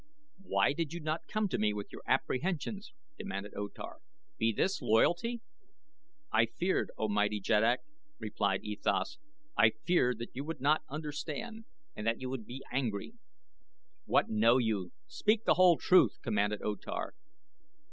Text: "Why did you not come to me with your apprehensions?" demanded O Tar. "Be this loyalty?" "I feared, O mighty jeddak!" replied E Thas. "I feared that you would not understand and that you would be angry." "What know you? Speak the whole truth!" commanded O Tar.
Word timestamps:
"Why 0.41 0.73
did 0.73 0.93
you 0.93 0.99
not 0.99 1.27
come 1.27 1.47
to 1.49 1.59
me 1.59 1.75
with 1.75 1.91
your 1.91 2.01
apprehensions?" 2.07 2.91
demanded 3.19 3.53
O 3.55 3.67
Tar. 3.67 3.99
"Be 4.39 4.51
this 4.51 4.81
loyalty?" 4.81 5.41
"I 6.31 6.47
feared, 6.47 6.89
O 6.97 7.07
mighty 7.07 7.39
jeddak!" 7.39 7.81
replied 8.17 8.63
E 8.63 8.75
Thas. 8.83 9.19
"I 9.55 9.69
feared 9.85 10.17
that 10.17 10.35
you 10.35 10.43
would 10.43 10.59
not 10.59 10.81
understand 10.89 11.65
and 11.95 12.07
that 12.07 12.19
you 12.19 12.31
would 12.31 12.47
be 12.47 12.65
angry." 12.71 13.13
"What 14.05 14.27
know 14.27 14.57
you? 14.57 14.91
Speak 15.05 15.45
the 15.45 15.53
whole 15.53 15.77
truth!" 15.77 16.17
commanded 16.23 16.63
O 16.63 16.73
Tar. 16.73 17.13